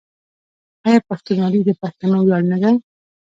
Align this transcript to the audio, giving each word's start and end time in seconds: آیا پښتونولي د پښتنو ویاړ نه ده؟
آیا 0.87 0.99
پښتونولي 1.09 1.61
د 1.65 1.69
پښتنو 1.81 2.17
ویاړ 2.25 2.43
نه 2.51 2.57
ده؟ 2.63 2.71